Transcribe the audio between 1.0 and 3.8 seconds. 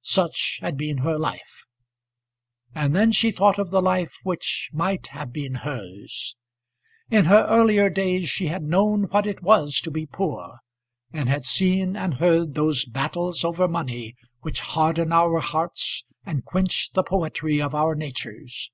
her life; and then she thought of